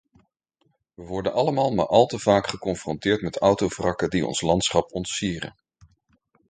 [0.93, 5.55] We worden allemaal maar al te vaak geconfronteerd met autowrakken die ons landschap ontsieren.